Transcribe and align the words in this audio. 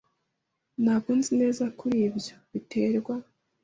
Ntabwo 0.83 1.09
nzi 1.17 1.31
neza 1.41 1.63
kuri 1.79 1.95
ibyo. 2.07 2.35
Biterwa. 2.51 3.15